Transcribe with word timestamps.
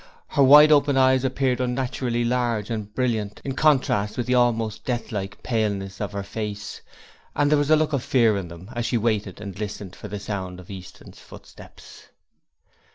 Her 0.29 0.41
wide 0.41 0.71
open 0.71 0.97
eyes 0.97 1.23
appeared 1.23 1.61
unnaturally 1.61 2.23
large 2.23 2.71
and 2.71 2.91
brilliant, 2.91 3.39
in 3.45 3.53
contrast 3.53 4.17
with 4.17 4.25
the 4.25 4.33
almost 4.33 4.83
death 4.83 5.11
like 5.11 5.43
paleness 5.43 6.01
of 6.01 6.13
her 6.13 6.23
face, 6.23 6.81
and 7.35 7.51
there 7.51 7.57
was 7.59 7.69
a 7.69 7.75
look 7.75 7.93
of 7.93 8.01
fear 8.01 8.35
in 8.35 8.47
them, 8.47 8.71
as 8.75 8.87
she 8.87 8.97
waited 8.97 9.39
and 9.39 9.59
listened 9.59 9.95
for 9.95 10.07
the 10.07 10.19
sound 10.19 10.59
of 10.59 10.71
Easton's 10.71 11.19
footsteps. 11.19 12.07